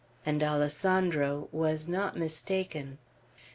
[0.25, 2.97] And Alessandro was not mistaken.